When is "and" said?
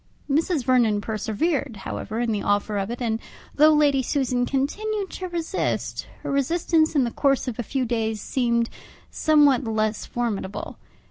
3.03-3.19